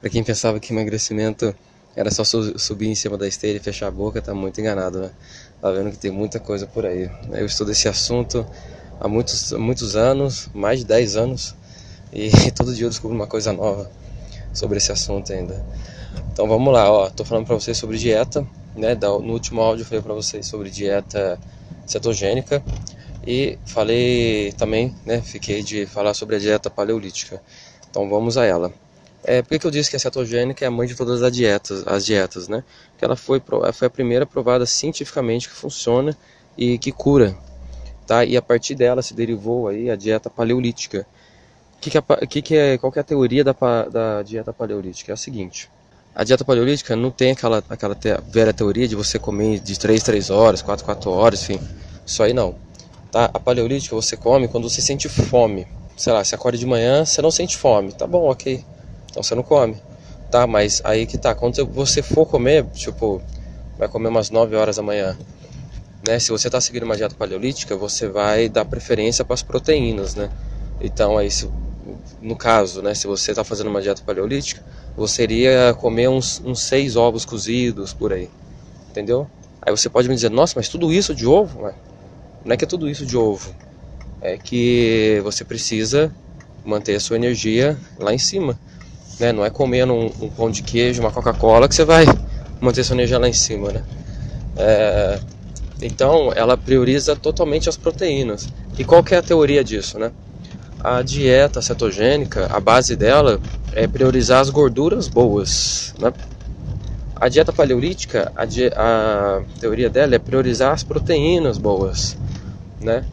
[0.00, 1.52] Para quem pensava que emagrecimento
[1.96, 5.10] era só subir em cima da esteira e fechar a boca, tá muito enganado, né?
[5.60, 7.10] Tá vendo que tem muita coisa por aí.
[7.32, 8.46] Eu estudo esse assunto
[9.00, 11.56] há muitos, muitos anos, mais de 10 anos,
[12.12, 13.90] e todo dia eu descubro uma coisa nova
[14.54, 15.66] sobre esse assunto ainda.
[16.32, 18.46] Então vamos lá, ó, tô falando para vocês sobre dieta,
[18.76, 18.94] né?
[18.94, 21.40] No último áudio eu falei para vocês sobre dieta
[21.84, 22.62] cetogênica
[23.26, 25.20] e falei também, né?
[25.20, 27.42] Fiquei de falar sobre a dieta paleolítica.
[27.90, 28.72] Então vamos a ela.
[29.24, 31.32] É, por que, que eu disse que a cetogênica é a mãe de todas as
[31.32, 32.62] dietas, as dietas, né?
[32.96, 36.16] Que ela foi, foi a primeira provada cientificamente que funciona
[36.56, 37.36] e que cura,
[38.06, 38.24] tá?
[38.24, 41.06] E a partir dela se derivou aí a dieta paleolítica.
[41.80, 43.54] Que que é, que que é, qual que é a teoria da,
[43.90, 45.12] da dieta paleolítica?
[45.12, 45.68] É a seguinte,
[46.14, 50.02] a dieta paleolítica não tem aquela, aquela te, velha teoria de você comer de 3,
[50.02, 51.60] 3 horas, 4, 4 horas, enfim,
[52.04, 52.56] isso aí não.
[53.12, 53.30] Tá?
[53.32, 55.66] A paleolítica você come quando você sente fome.
[55.96, 58.64] Sei lá, você acorda de manhã, você não sente fome, tá bom, ok
[59.10, 59.76] então você não come,
[60.30, 60.46] tá?
[60.46, 63.22] Mas aí que tá, quando você for comer, tipo,
[63.78, 65.16] vai comer umas 9 horas da manhã,
[66.06, 66.18] né?
[66.18, 70.30] Se você está seguindo uma dieta paleolítica, você vai dar preferência para as proteínas, né?
[70.80, 71.50] Então aí, se,
[72.20, 74.62] no caso, né, se você está fazendo uma dieta paleolítica,
[74.96, 78.28] você iria comer uns, uns seis ovos cozidos por aí,
[78.90, 79.28] entendeu?
[79.62, 81.72] Aí você pode me dizer, nossa, mas tudo isso de ovo?
[82.44, 83.54] Não é que é tudo isso de ovo,
[84.20, 86.12] é que você precisa
[86.64, 88.58] manter a sua energia lá em cima.
[89.18, 89.32] Né?
[89.32, 92.04] Não é comendo um, um pão de queijo, uma Coca-Cola que você vai
[92.60, 93.82] manter sua energia lá em cima, né?
[94.56, 95.20] É,
[95.80, 98.48] então, ela prioriza totalmente as proteínas.
[98.78, 100.10] E qual que é a teoria disso, né?
[100.80, 103.40] A dieta cetogênica, a base dela
[103.72, 106.12] é priorizar as gorduras boas, né?
[107.14, 112.16] A dieta paleolítica, a, di a teoria dela é priorizar as proteínas boas,
[112.80, 113.04] né?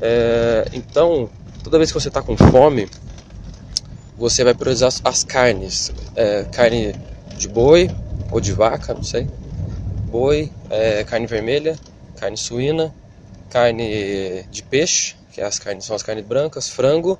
[0.00, 1.30] É, então,
[1.62, 2.88] toda vez que você está com fome,
[4.22, 6.94] você vai priorizar as carnes, é, carne
[7.36, 7.90] de boi
[8.30, 9.28] ou de vaca, não sei,
[10.06, 11.76] boi, é, carne vermelha,
[12.20, 12.94] carne suína,
[13.50, 17.18] carne de peixe, que é as carnes são as carnes brancas, frango,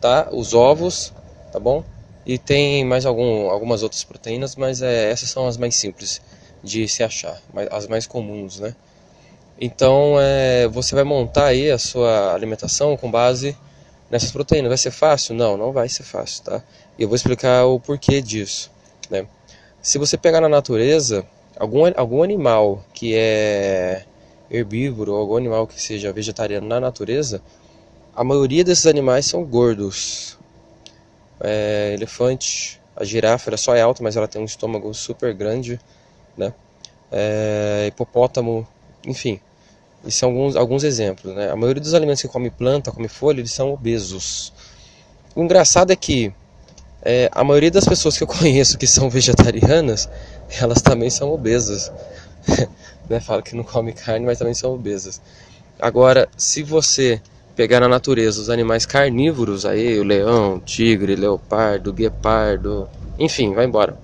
[0.00, 0.28] tá?
[0.32, 1.12] Os ovos,
[1.52, 1.84] tá bom?
[2.26, 6.20] E tem mais algum, algumas outras proteínas, mas é, essas são as mais simples
[6.64, 8.74] de se achar, as mais comuns, né?
[9.60, 13.56] Então é, você vai montar aí a sua alimentação com base
[14.10, 14.68] nessas proteínas.
[14.68, 15.34] Vai ser fácil?
[15.34, 16.62] Não, não vai ser fácil, tá?
[16.98, 18.70] E eu vou explicar o porquê disso,
[19.08, 19.26] né?
[19.80, 21.24] Se você pegar na natureza,
[21.56, 24.04] algum, algum animal que é
[24.50, 27.40] herbívoro, ou algum animal que seja vegetariano na natureza,
[28.14, 30.36] a maioria desses animais são gordos.
[31.42, 35.80] É, elefante, a girafa ela só é alta, mas ela tem um estômago super grande,
[36.36, 36.52] né?
[37.10, 38.66] É, hipopótamo,
[39.06, 39.40] enfim,
[40.04, 41.34] e são alguns, alguns exemplos.
[41.34, 41.50] Né?
[41.50, 44.52] A maioria dos alimentos que come planta, come folha, eles são obesos.
[45.34, 46.32] O engraçado é que
[47.02, 50.08] é, a maioria das pessoas que eu conheço que são vegetarianas,
[50.60, 51.92] elas também são obesas.
[53.08, 53.20] né?
[53.20, 55.20] Fala que não come carne, mas também são obesas.
[55.78, 57.20] Agora, se você
[57.56, 62.88] pegar na natureza os animais carnívoros, aí o leão, tigre, leopardo, guepardo,
[63.18, 63.98] enfim, vai embora.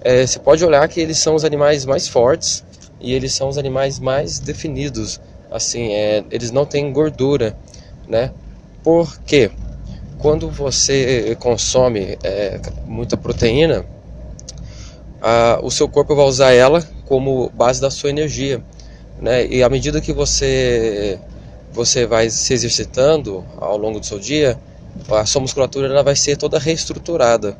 [0.00, 2.64] É, você pode olhar que eles são os animais mais fortes
[3.00, 5.20] e eles são os animais mais definidos
[5.54, 7.56] assim, é, eles não têm gordura,
[8.08, 8.32] né?
[8.82, 9.52] Porque
[10.18, 13.84] quando você consome é, muita proteína,
[15.22, 18.60] a, o seu corpo vai usar ela como base da sua energia,
[19.20, 19.46] né?
[19.46, 21.20] E à medida que você
[21.72, 24.58] você vai se exercitando ao longo do seu dia,
[25.10, 27.56] a sua musculatura ela vai ser toda reestruturada,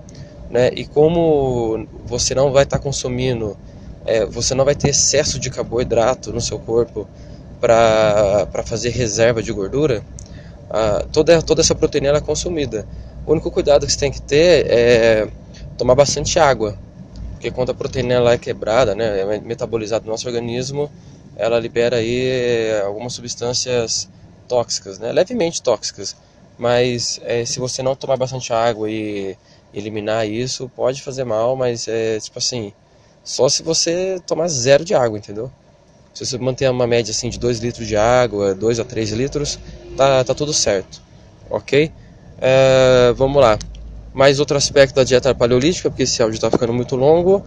[0.50, 0.70] né?
[0.74, 3.56] E como você não vai estar tá consumindo,
[4.04, 7.08] é, você não vai ter excesso de carboidrato no seu corpo,
[7.64, 10.04] para fazer reserva de gordura,
[11.12, 12.86] toda, toda essa proteína é consumida.
[13.26, 15.28] O único cuidado que você tem que ter é
[15.78, 16.76] tomar bastante água,
[17.32, 20.90] porque quando a proteína ela é quebrada, né, é metabolizada no nosso organismo,
[21.36, 24.10] ela libera aí algumas substâncias
[24.46, 26.14] tóxicas, né, levemente tóxicas.
[26.58, 29.36] Mas é, se você não tomar bastante água e
[29.72, 32.72] eliminar isso, pode fazer mal, mas é tipo assim,
[33.24, 35.50] só se você tomar zero de água, entendeu?
[36.14, 39.58] Se você manter uma média assim de 2 litros de água, 2 a 3 litros,
[39.96, 41.02] tá, tá tudo certo,
[41.50, 41.90] ok?
[42.40, 43.58] É, vamos lá.
[44.14, 47.42] Mais outro aspecto da dieta paleolítica, porque esse áudio está ficando muito longo,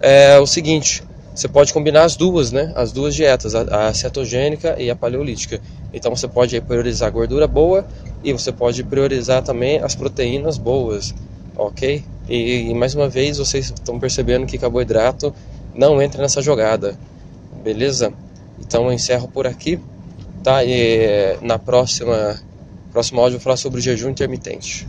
[0.00, 1.04] é o seguinte:
[1.34, 2.72] você pode combinar as duas, né?
[2.74, 5.60] As duas dietas, a, a cetogênica e a paleolítica.
[5.92, 7.86] Então você pode priorizar a gordura boa
[8.24, 11.14] e você pode priorizar também as proteínas boas,
[11.54, 12.02] ok?
[12.26, 15.34] E, e mais uma vez vocês estão percebendo que carboidrato
[15.74, 16.96] não entra nessa jogada
[17.66, 18.12] beleza?
[18.60, 19.80] Então eu encerro por aqui,
[20.44, 20.62] tá?
[20.64, 22.40] E na próxima
[22.92, 24.86] próximo áudio eu vou falar sobre o jejum intermitente.